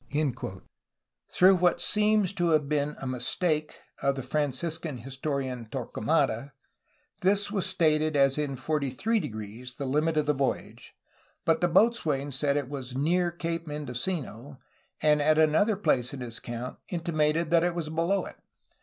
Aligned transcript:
'* 0.01 0.03
Through 1.29 1.57
what 1.57 1.79
seems 1.79 2.33
to 2.33 2.49
have 2.53 2.67
been 2.67 2.95
a 2.99 3.05
mistake 3.05 3.81
of 4.01 4.15
the 4.15 4.23
Fran 4.23 4.49
ciscan 4.49 5.01
historian 5.01 5.67
Torquemada, 5.67 6.53
this 7.21 7.51
was 7.51 7.67
stated 7.67 8.15
as 8.15 8.35
in 8.35 8.55
43"*, 8.55 9.77
the 9.77 9.85
limit 9.85 10.17
of 10.17 10.25
the 10.25 10.33
voyage, 10.33 10.95
but 11.45 11.61
the 11.61 11.67
boatswain 11.67 12.31
said 12.31 12.57
it 12.57 12.67
was 12.67 12.95
"near 12.95 13.29
Cape 13.29 13.67
Mendocino,'* 13.67 14.57
and 15.03 15.21
at 15.21 15.37
another 15.37 15.75
place 15.77 16.15
in 16.15 16.21
his 16.21 16.39
account 16.39 16.79
intimated 16.89 17.51
that 17.51 17.63
it 17.63 17.75
was 17.75 17.89
below 17.89 18.25
it. 18.25 18.37